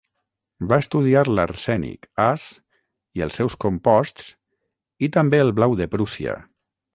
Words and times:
Va 0.69 0.77
estudiar 0.83 1.21
l'arsènic, 1.31 2.07
As, 2.23 2.45
i 3.19 3.25
els 3.27 3.37
seus 3.41 3.57
composts, 3.67 4.33
i 5.09 5.11
també 5.19 5.43
el 5.45 5.55
blau 5.61 5.77
de 5.85 5.89
Prússia. 5.95 6.41